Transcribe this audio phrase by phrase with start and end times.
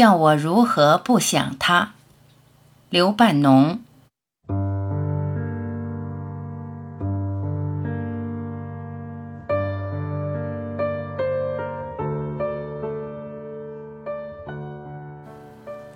[0.00, 1.92] 叫我如何不想他？
[2.88, 3.80] 刘半农。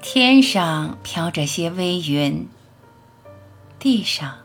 [0.00, 2.48] 天上飘着些微云，
[3.78, 4.38] 地上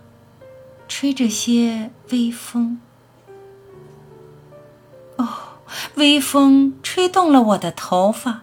[0.89, 2.81] 吹着些微风。
[5.15, 5.29] 哦，
[5.95, 8.41] 微风吹动了我的头发，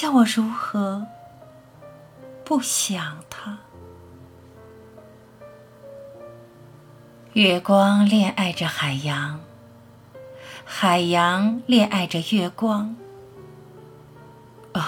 [0.00, 1.08] 叫我如何
[2.44, 3.58] 不想他？
[7.32, 9.40] 月光恋爱着海洋，
[10.64, 12.94] 海洋恋爱着月光。
[14.74, 14.82] 哦。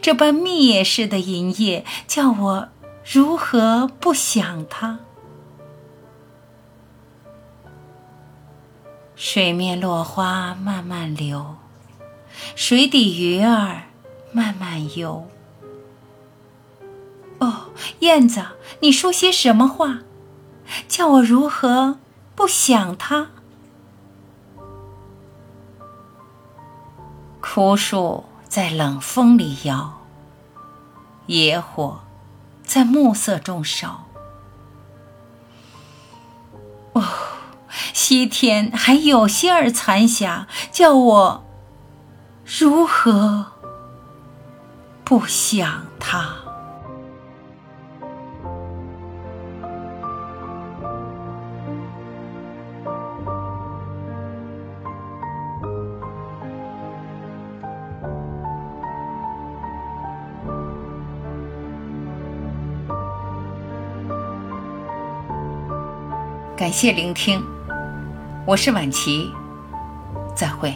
[0.00, 2.68] 这般蜜也似的银叶，叫我
[3.04, 5.00] 如何不想它？
[9.16, 11.56] 水面落花慢慢流，
[12.54, 13.82] 水底鱼儿
[14.36, 15.26] 慢慢游。
[17.38, 17.70] 哦，
[18.00, 18.44] 燕子，
[18.80, 20.00] 你说些什么话，
[20.86, 21.98] 叫我如何
[22.34, 23.28] 不想它？
[27.40, 28.24] 枯树。
[28.48, 30.06] 在冷风里摇，
[31.26, 32.00] 野火
[32.62, 34.06] 在暮色中烧。
[36.92, 37.04] 哦，
[37.92, 41.44] 西天还有些儿残霞，叫我
[42.58, 43.52] 如何
[45.08, 46.34] 不想他？
[66.56, 67.40] 感谢聆听，
[68.44, 69.30] 我是晚琪，
[70.34, 70.74] 再会。